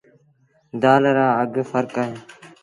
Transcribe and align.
دآل 0.81 1.03
رآ 1.17 1.27
اگھ 1.41 1.51
ڦرڪ 1.69 1.95
اهيݩ۔ 2.01 2.19